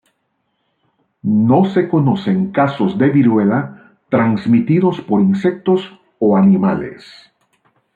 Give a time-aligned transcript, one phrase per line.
[1.21, 7.31] No se conocen casos de viruela transmitidos por insectos o animales.